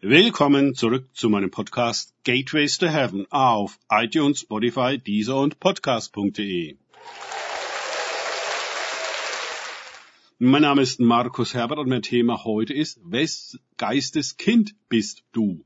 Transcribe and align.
Willkommen 0.00 0.76
zurück 0.76 1.08
zu 1.12 1.28
meinem 1.28 1.50
Podcast 1.50 2.14
Gateways 2.22 2.78
to 2.78 2.86
Heaven 2.86 3.26
auf 3.30 3.80
iTunes, 3.90 4.42
Spotify, 4.42 4.96
Deezer 4.96 5.40
und 5.40 5.58
Podcast.de. 5.58 6.76
Mein 10.38 10.62
Name 10.62 10.82
ist 10.82 11.00
Markus 11.00 11.52
Herbert 11.52 11.80
und 11.80 11.88
mein 11.88 12.02
Thema 12.02 12.44
heute 12.44 12.74
ist, 12.74 13.00
wes 13.02 13.58
Geistes 13.76 14.36
Kind 14.36 14.76
bist 14.88 15.24
du? 15.32 15.64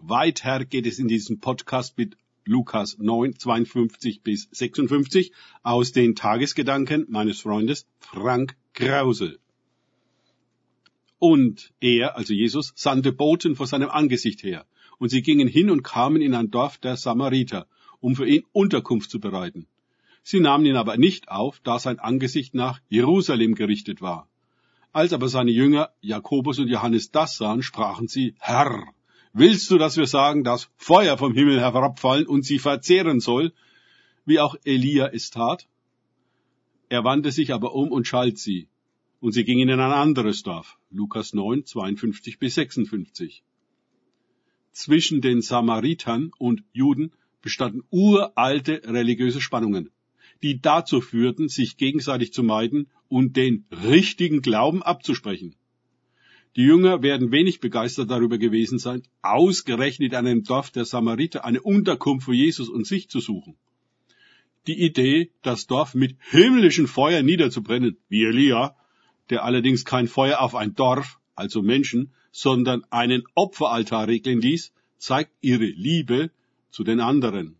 Weiter 0.00 0.66
geht 0.66 0.86
es 0.86 0.98
in 0.98 1.08
diesem 1.08 1.40
Podcast 1.40 1.96
mit 1.96 2.14
Lukas 2.44 2.98
9, 2.98 3.38
52 3.38 4.20
bis 4.22 4.50
56 4.52 5.32
aus 5.62 5.92
den 5.92 6.14
Tagesgedanken 6.14 7.06
meines 7.08 7.40
Freundes 7.40 7.86
Frank 8.00 8.54
Krause. 8.74 9.38
Und 11.18 11.72
er, 11.80 12.16
also 12.16 12.32
Jesus, 12.32 12.72
sandte 12.76 13.12
Boten 13.12 13.56
vor 13.56 13.66
seinem 13.66 13.90
Angesicht 13.90 14.42
her. 14.42 14.66
Und 14.98 15.10
sie 15.10 15.22
gingen 15.22 15.48
hin 15.48 15.70
und 15.70 15.82
kamen 15.82 16.22
in 16.22 16.34
ein 16.34 16.50
Dorf 16.50 16.78
der 16.78 16.96
Samariter, 16.96 17.66
um 18.00 18.14
für 18.16 18.26
ihn 18.26 18.44
Unterkunft 18.52 19.10
zu 19.10 19.20
bereiten. 19.20 19.66
Sie 20.22 20.40
nahmen 20.40 20.66
ihn 20.66 20.76
aber 20.76 20.96
nicht 20.96 21.28
auf, 21.28 21.60
da 21.64 21.78
sein 21.78 21.98
Angesicht 21.98 22.54
nach 22.54 22.80
Jerusalem 22.88 23.54
gerichtet 23.54 24.02
war. 24.02 24.28
Als 24.92 25.12
aber 25.12 25.28
seine 25.28 25.50
Jünger 25.50 25.90
Jakobus 26.00 26.58
und 26.58 26.68
Johannes 26.68 27.10
das 27.10 27.36
sahen, 27.36 27.62
sprachen 27.62 28.08
sie, 28.08 28.34
Herr, 28.38 28.84
willst 29.32 29.70
du, 29.70 29.78
dass 29.78 29.96
wir 29.96 30.06
sagen, 30.06 30.44
dass 30.44 30.70
Feuer 30.76 31.18
vom 31.18 31.34
Himmel 31.34 31.60
herabfallen 31.60 32.26
und 32.26 32.44
sie 32.44 32.58
verzehren 32.58 33.20
soll, 33.20 33.52
wie 34.24 34.40
auch 34.40 34.56
Elia 34.64 35.06
es 35.06 35.30
tat? 35.30 35.66
Er 36.88 37.04
wandte 37.04 37.32
sich 37.32 37.52
aber 37.52 37.74
um 37.74 37.92
und 37.92 38.06
schalt 38.06 38.38
sie, 38.38 38.68
und 39.20 39.32
sie 39.32 39.44
gingen 39.44 39.68
in 39.68 39.80
ein 39.80 39.92
anderes 39.92 40.42
Dorf. 40.42 40.78
Lukas 40.90 41.34
9, 41.34 41.64
52 41.64 42.38
bis 42.38 42.54
56. 42.54 43.42
Zwischen 44.72 45.20
den 45.20 45.42
Samaritern 45.42 46.30
und 46.38 46.62
Juden 46.72 47.12
bestanden 47.42 47.82
uralte 47.90 48.82
religiöse 48.84 49.40
Spannungen, 49.40 49.90
die 50.42 50.60
dazu 50.60 51.00
führten, 51.00 51.48
sich 51.48 51.76
gegenseitig 51.76 52.32
zu 52.32 52.42
meiden 52.42 52.88
und 53.08 53.36
den 53.36 53.64
richtigen 53.72 54.40
Glauben 54.40 54.82
abzusprechen. 54.82 55.56
Die 56.56 56.62
Jünger 56.62 57.02
werden 57.02 57.30
wenig 57.30 57.60
begeistert 57.60 58.10
darüber 58.10 58.38
gewesen 58.38 58.78
sein, 58.78 59.02
ausgerechnet 59.22 60.12
in 60.12 60.18
einem 60.18 60.44
Dorf 60.44 60.70
der 60.70 60.84
Samariter 60.84 61.44
eine 61.44 61.60
Unterkunft 61.60 62.26
für 62.26 62.34
Jesus 62.34 62.68
und 62.68 62.86
sich 62.86 63.08
zu 63.08 63.20
suchen. 63.20 63.56
Die 64.66 64.80
Idee, 64.80 65.30
das 65.42 65.66
Dorf 65.66 65.94
mit 65.94 66.16
himmlischen 66.30 66.86
Feuer 66.86 67.22
niederzubrennen, 67.22 67.96
wie 68.08 68.24
Elia, 68.24 68.76
der 69.30 69.44
allerdings 69.44 69.84
kein 69.84 70.08
Feuer 70.08 70.40
auf 70.40 70.54
ein 70.54 70.74
Dorf, 70.74 71.18
also 71.34 71.62
Menschen, 71.62 72.12
sondern 72.32 72.84
einen 72.90 73.24
Opferaltar 73.34 74.08
regeln 74.08 74.40
ließ, 74.40 74.72
zeigt 74.98 75.32
ihre 75.40 75.64
Liebe 75.64 76.30
zu 76.70 76.84
den 76.84 77.00
anderen. 77.00 77.56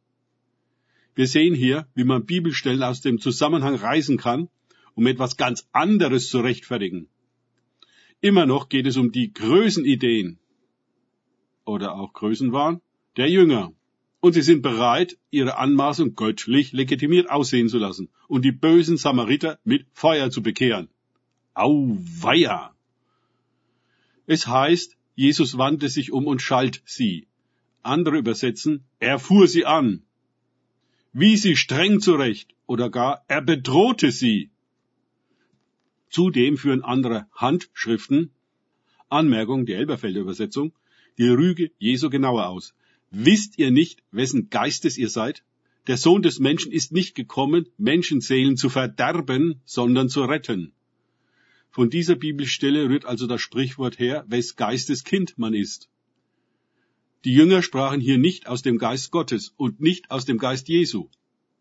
Wir 1.14 1.26
sehen 1.26 1.54
hier, 1.54 1.86
wie 1.94 2.04
man 2.04 2.26
Bibelstellen 2.26 2.82
aus 2.82 3.00
dem 3.00 3.18
Zusammenhang 3.18 3.74
reißen 3.74 4.18
kann, 4.18 4.48
um 4.94 5.06
etwas 5.06 5.36
ganz 5.36 5.68
anderes 5.72 6.28
zu 6.28 6.40
rechtfertigen. 6.40 7.08
Immer 8.20 8.46
noch 8.46 8.68
geht 8.68 8.86
es 8.86 8.96
um 8.96 9.12
die 9.12 9.32
Größenideen 9.32 10.38
oder 11.64 11.94
auch 11.94 12.12
Größenwahn 12.12 12.80
der 13.16 13.30
Jünger. 13.30 13.72
Und 14.20 14.32
sie 14.32 14.42
sind 14.42 14.62
bereit, 14.62 15.16
ihre 15.30 15.58
Anmaßung 15.58 16.16
göttlich 16.16 16.72
legitimiert 16.72 17.30
aussehen 17.30 17.68
zu 17.68 17.78
lassen 17.78 18.08
und 18.26 18.44
die 18.44 18.52
bösen 18.52 18.96
Samariter 18.96 19.60
mit 19.62 19.86
Feuer 19.92 20.30
zu 20.30 20.42
bekehren. 20.42 20.88
Auweia! 21.58 22.72
Es 24.26 24.46
heißt, 24.46 24.96
Jesus 25.16 25.58
wandte 25.58 25.88
sich 25.88 26.12
um 26.12 26.28
und 26.28 26.40
schalt 26.40 26.82
sie. 26.84 27.26
Andere 27.82 28.18
übersetzen, 28.18 28.84
er 29.00 29.18
fuhr 29.18 29.48
sie 29.48 29.66
an. 29.66 30.02
Wie 31.12 31.36
sie 31.36 31.56
streng 31.56 32.00
zurecht 32.00 32.54
oder 32.66 32.90
gar 32.90 33.24
er 33.26 33.42
bedrohte 33.42 34.12
sie. 34.12 34.50
Zudem 36.10 36.58
führen 36.58 36.84
andere 36.84 37.26
Handschriften, 37.32 38.30
Anmerkung, 39.08 39.66
die 39.66 39.72
Elberfelder 39.72 40.20
Übersetzung, 40.20 40.72
die 41.18 41.28
Rüge 41.28 41.72
Jesu 41.78 42.08
genauer 42.08 42.46
aus. 42.46 42.72
Wisst 43.10 43.58
ihr 43.58 43.72
nicht, 43.72 44.04
wessen 44.12 44.48
Geistes 44.48 44.96
ihr 44.96 45.08
seid? 45.08 45.42
Der 45.88 45.96
Sohn 45.96 46.22
des 46.22 46.38
Menschen 46.38 46.70
ist 46.70 46.92
nicht 46.92 47.16
gekommen, 47.16 47.66
Menschenseelen 47.78 48.56
zu 48.56 48.68
verderben, 48.68 49.60
sondern 49.64 50.08
zu 50.08 50.22
retten. 50.22 50.72
Von 51.78 51.90
dieser 51.90 52.16
Bibelstelle 52.16 52.88
rührt 52.88 53.04
also 53.04 53.28
das 53.28 53.40
Sprichwort 53.40 54.00
her, 54.00 54.24
wes 54.26 54.56
Geistes 54.56 55.04
Kind 55.04 55.38
man 55.38 55.54
ist. 55.54 55.88
Die 57.24 57.32
Jünger 57.32 57.62
sprachen 57.62 58.00
hier 58.00 58.18
nicht 58.18 58.48
aus 58.48 58.62
dem 58.62 58.78
Geist 58.78 59.12
Gottes 59.12 59.54
und 59.56 59.80
nicht 59.80 60.10
aus 60.10 60.24
dem 60.24 60.38
Geist 60.38 60.68
Jesu, 60.68 61.08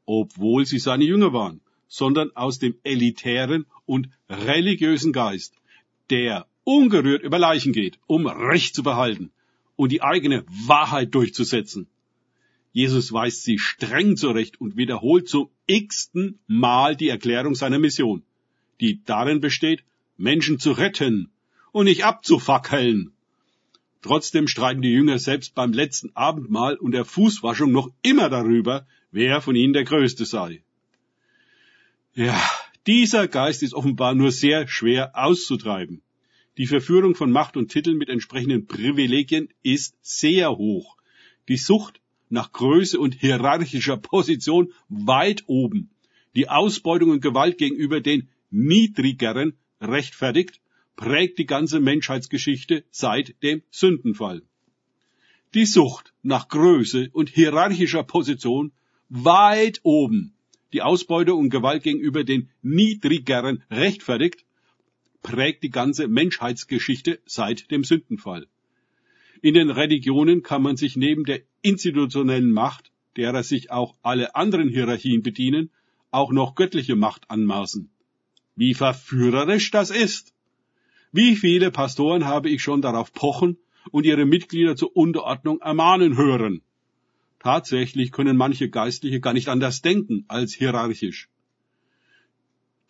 obwohl 0.07 0.65
sie 0.65 0.79
seine 0.79 1.03
Jünger 1.03 1.33
waren, 1.33 1.61
sondern 1.87 2.35
aus 2.35 2.57
dem 2.57 2.79
elitären 2.81 3.67
und 3.85 4.09
religiösen 4.27 5.13
Geist, 5.13 5.53
der 6.09 6.47
ungerührt 6.63 7.21
über 7.21 7.37
Leichen 7.37 7.71
geht, 7.71 7.99
um 8.07 8.25
Recht 8.25 8.73
zu 8.73 8.81
behalten 8.81 9.29
und 9.75 9.91
die 9.91 10.01
eigene 10.01 10.45
Wahrheit 10.47 11.13
durchzusetzen. 11.13 11.85
Jesus 12.71 13.13
weist 13.13 13.43
sie 13.43 13.59
streng 13.59 14.17
zurecht 14.17 14.59
und 14.59 14.77
wiederholt 14.77 15.29
zum 15.29 15.51
x-ten 15.67 16.39
Mal 16.47 16.95
die 16.95 17.09
Erklärung 17.09 17.53
seiner 17.53 17.77
Mission, 17.77 18.23
die 18.81 19.03
darin 19.05 19.41
besteht, 19.41 19.83
Menschen 20.17 20.59
zu 20.59 20.71
retten 20.71 21.31
und 21.71 21.85
nicht 21.85 22.03
abzufackeln. 22.03 23.11
Trotzdem 24.01 24.47
streiten 24.47 24.81
die 24.81 24.91
Jünger 24.91 25.19
selbst 25.19 25.55
beim 25.55 25.73
letzten 25.73 26.15
Abendmahl 26.15 26.75
und 26.75 26.91
der 26.91 27.05
Fußwaschung 27.05 27.71
noch 27.71 27.89
immer 28.01 28.29
darüber, 28.29 28.87
wer 29.11 29.41
von 29.41 29.55
ihnen 29.55 29.73
der 29.73 29.83
Größte 29.83 30.25
sei. 30.25 30.63
Ja, 32.13 32.41
dieser 32.87 33.27
Geist 33.27 33.63
ist 33.63 33.73
offenbar 33.73 34.15
nur 34.15 34.31
sehr 34.31 34.67
schwer 34.67 35.11
auszutreiben. 35.13 36.01
Die 36.57 36.67
Verführung 36.67 37.13
von 37.13 37.31
Macht 37.31 37.55
und 37.55 37.69
Titeln 37.69 37.97
mit 37.97 38.09
entsprechenden 38.09 38.65
Privilegien 38.65 39.49
ist 39.61 39.95
sehr 40.01 40.57
hoch. 40.57 40.97
Die 41.47 41.57
Sucht 41.57 42.01
nach 42.29 42.51
Größe 42.51 42.99
und 42.99 43.13
hierarchischer 43.13 43.97
Position 43.97 44.73
weit 44.89 45.43
oben. 45.47 45.91
Die 46.35 46.49
Ausbeutung 46.49 47.11
und 47.11 47.21
Gewalt 47.21 47.57
gegenüber 47.57 48.01
den 48.01 48.29
Niedrigeren 48.49 49.57
rechtfertigt, 49.81 50.59
prägt 50.95 51.37
die 51.37 51.45
ganze 51.45 51.79
Menschheitsgeschichte 51.79 52.83
seit 52.89 53.41
dem 53.43 53.61
Sündenfall. 53.69 54.41
Die 55.53 55.65
Sucht 55.65 56.13
nach 56.23 56.49
Größe 56.49 57.09
und 57.13 57.29
hierarchischer 57.29 58.03
Position 58.03 58.73
weit 59.09 59.79
oben, 59.83 60.33
die 60.73 60.81
Ausbeutung 60.81 61.39
und 61.39 61.49
Gewalt 61.49 61.83
gegenüber 61.83 62.23
den 62.23 62.49
Niedrigeren 62.61 63.63
rechtfertigt, 63.71 64.45
prägt 65.21 65.63
die 65.63 65.69
ganze 65.69 66.07
Menschheitsgeschichte 66.07 67.19
seit 67.25 67.71
dem 67.71 67.83
Sündenfall. 67.83 68.47
In 69.41 69.53
den 69.53 69.69
Religionen 69.69 70.41
kann 70.41 70.61
man 70.61 70.77
sich 70.77 70.97
neben 70.97 71.23
der 71.23 71.41
institutionellen 71.61 72.51
Macht, 72.51 72.91
derer 73.15 73.43
sich 73.43 73.71
auch 73.71 73.95
alle 74.01 74.35
anderen 74.35 74.69
Hierarchien 74.69 75.21
bedienen, 75.21 75.69
auch 76.11 76.31
noch 76.31 76.55
göttliche 76.55 76.95
Macht 76.95 77.29
anmaßen. 77.29 77.89
Wie 78.57 78.73
verführerisch 78.73 79.69
das 79.69 79.91
ist. 79.91 80.33
Wie 81.11 81.35
viele 81.35 81.69
Pastoren 81.69 82.25
habe 82.25 82.49
ich 82.49 82.63
schon 82.63 82.81
darauf 82.81 83.13
pochen 83.13 83.57
und 83.91 84.03
ihre 84.03 84.25
Mitglieder 84.25 84.75
zur 84.75 84.97
Unterordnung 84.97 85.61
ermahnen 85.61 86.17
hören. 86.17 86.63
Tatsächlich 87.37 88.11
können 88.11 88.35
manche 88.35 88.67
Geistliche 88.67 89.19
gar 89.19 89.33
nicht 89.33 89.47
anders 89.47 89.83
denken 89.83 90.25
als 90.27 90.55
hierarchisch. 90.55 91.29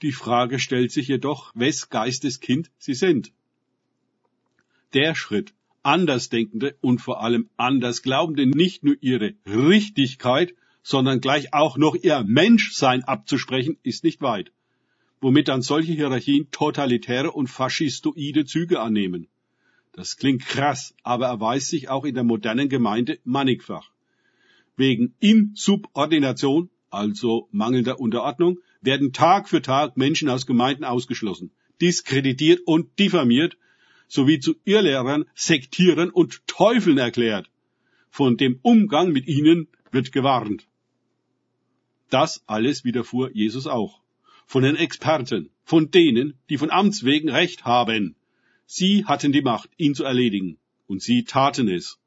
Die 0.01 0.13
Frage 0.13 0.57
stellt 0.57 0.93
sich 0.93 1.09
jedoch, 1.09 1.51
wes 1.53 1.89
Geisteskind 1.89 2.71
sie 2.77 2.93
sind. 2.93 3.33
Der 4.93 5.15
Schritt, 5.15 5.53
Andersdenkende 5.83 6.77
und 6.79 7.01
vor 7.01 7.21
allem 7.21 7.49
Andersglaubende 7.57 8.47
nicht 8.47 8.85
nur 8.85 8.95
ihre 9.01 9.33
Richtigkeit, 9.45 10.55
sondern 10.81 11.19
gleich 11.19 11.53
auch 11.53 11.77
noch 11.77 11.95
ihr 11.95 12.23
Menschsein 12.25 13.03
abzusprechen, 13.03 13.77
ist 13.83 14.05
nicht 14.05 14.21
weit 14.21 14.53
womit 15.19 15.47
dann 15.47 15.61
solche 15.61 15.93
Hierarchien 15.93 16.49
totalitäre 16.51 17.31
und 17.31 17.47
faschistoide 17.47 18.45
Züge 18.45 18.79
annehmen. 18.79 19.27
Das 19.93 20.17
klingt 20.17 20.45
krass, 20.45 20.93
aber 21.01 21.27
erweist 21.27 21.67
sich 21.67 21.89
auch 21.89 22.05
in 22.05 22.13
der 22.13 22.23
modernen 22.23 22.69
Gemeinde 22.69 23.19
mannigfach. 23.23 23.89
Wegen 24.75 25.15
Insubordination, 25.19 26.69
also 26.91 27.49
mangelnder 27.51 27.99
Unterordnung, 27.99 28.59
werden 28.81 29.11
Tag 29.11 29.49
für 29.49 29.61
Tag 29.61 29.97
Menschen 29.97 30.29
aus 30.29 30.45
Gemeinden 30.45 30.83
ausgeschlossen, 30.83 31.51
diskreditiert 31.81 32.61
und 32.65 32.99
diffamiert, 32.99 33.57
sowie 34.07 34.39
zu 34.39 34.55
Irrlehrern, 34.65 35.25
Sektieren 35.33 36.11
und 36.11 36.45
Teufeln 36.47 36.99
erklärt. 36.99 37.49
Von 38.11 38.37
dem 38.37 38.59
Umgang 38.61 39.11
mit 39.11 39.27
ihnen 39.27 39.67
wird 39.91 40.11
gewarnt. 40.11 40.67
Das 42.09 42.43
alles 42.45 42.85
widerfuhr 42.85 43.31
Jesus 43.33 43.67
auch 43.67 43.99
von 44.47 44.63
den 44.63 44.77
Experten, 44.77 45.49
von 45.63 45.91
denen, 45.91 46.33
die 46.49 46.57
von 46.57 46.71
Amts 46.71 47.03
wegen 47.03 47.29
Recht 47.29 47.65
haben. 47.65 48.15
Sie 48.65 49.05
hatten 49.05 49.31
die 49.33 49.41
Macht, 49.41 49.69
ihn 49.77 49.93
zu 49.93 50.03
erledigen. 50.05 50.57
und 50.87 51.01
sie 51.01 51.25
taten 51.25 51.67
es. 51.67 51.99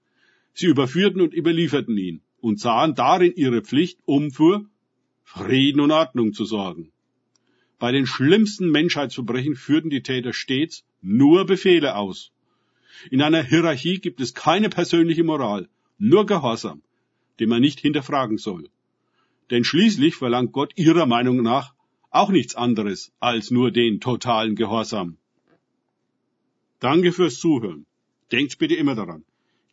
Sie 0.55 0.67
überführten 0.67 1.21
und 1.21 1.35
überlieferten 1.35 1.97
ihn 1.99 2.23
und 2.41 2.59
sahen 2.59 2.95
darin 2.95 3.35
ihre 3.37 3.61
Pflicht, 3.61 3.99
um 4.07 4.31
für 4.31 4.65
Frieden 5.23 5.81
und 5.81 5.91
Ordnung 5.91 6.33
zu 6.33 6.47
sorgen. 6.47 6.91
Bei 7.79 7.93
den 7.93 8.07
schlimmsten 8.07 8.71
Menschheitsverbrechen 8.71 9.55
führten 9.55 9.91
die 9.91 10.03
Täter 10.03 10.33
stets 10.33 10.85
nur 11.03 11.45
Befehle 11.45 11.95
aus. 11.97 12.33
In 13.11 13.23
einer 13.23 13.43
Hierarchie 13.43 13.99
gibt 13.99 14.21
es 14.21 14.35
keine 14.35 14.71
persönliche 14.71 15.25
Moral, 15.25 15.69
nur 15.99 16.25
Gehorsam, 16.27 16.83
den 17.39 17.51
man 17.51 17.61
nicht 17.61 17.81
hinterfragen 17.81 18.39
soll. 18.39 18.69
Denn 19.51 19.65
schließlich 19.65 20.17
verlangt 20.17 20.53
Gott 20.53 20.73
ihrer 20.77 21.07
Meinung 21.07 21.43
nach 21.43 21.75
auch 22.11 22.31
nichts 22.31 22.55
anderes 22.55 23.13
als 23.21 23.51
nur 23.51 23.71
den 23.71 24.01
totalen 24.01 24.57
Gehorsam. 24.57 25.17
Danke 26.81 27.13
fürs 27.13 27.39
Zuhören. 27.39 27.87
Denkt 28.33 28.59
bitte 28.59 28.75
immer 28.75 28.95
daran. 28.95 29.25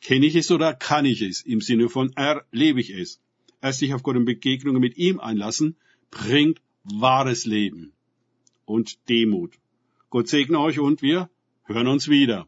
Kenne 0.01 0.25
ich 0.25 0.36
es 0.36 0.51
oder 0.51 0.74
kann 0.74 1.06
ich 1.06 1.22
es? 1.22 1.42
Im 1.42 1.62
Sinne 1.62 1.89
von 1.89 2.13
erlebe 2.16 2.80
ich 2.80 2.92
es. 2.92 3.19
Erst 3.62 3.80
sich 3.80 3.94
auf 3.94 4.04
Gott 4.04 4.16
und 4.16 4.25
Begegnungen 4.25 4.81
mit 4.81 4.98
ihm 4.98 5.19
einlassen, 5.19 5.75
bringt 6.12 6.62
wahres 6.84 7.45
Leben 7.45 7.94
und 8.66 9.10
Demut. 9.10 9.57
Gott 10.10 10.28
segne 10.28 10.60
euch 10.60 10.80
und 10.80 11.01
wir 11.01 11.30
hören 11.66 11.88
uns 11.88 12.07
wieder. 12.07 12.48